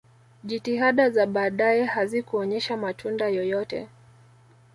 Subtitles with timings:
[0.43, 3.87] jitihada za baadaye hazikuonyesha matunda yoyote